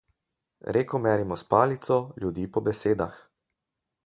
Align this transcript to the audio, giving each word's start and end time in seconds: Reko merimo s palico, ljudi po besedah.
Reko 0.77 1.01
merimo 1.03 1.37
s 1.41 1.45
palico, 1.51 2.01
ljudi 2.25 2.49
po 2.57 2.65
besedah. 2.71 3.23